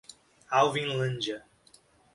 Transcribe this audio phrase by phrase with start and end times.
[0.51, 1.45] Alvinlândia